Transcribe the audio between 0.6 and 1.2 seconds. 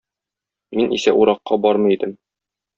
Мин исә